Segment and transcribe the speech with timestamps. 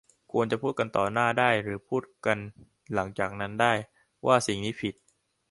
[0.31, 2.37] ควรจะพูดกันต่อหน้าได้หรือพูดกัน
[2.93, 3.73] หลังจากนั้นได้
[4.25, 5.01] ว่าสิ่งนี้ผิดนะ